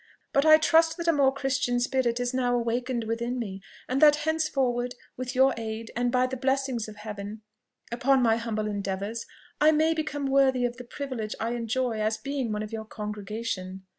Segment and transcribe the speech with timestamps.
[0.33, 4.15] But I trust that a more christian spirit is now awakened within me, and that
[4.25, 7.43] henceforward, with your aid, and by the blessing of Heaven
[7.91, 9.27] upon my humble endeavours,
[9.59, 13.85] I may become worthy of the privilege I enjoy as being one of your congregation."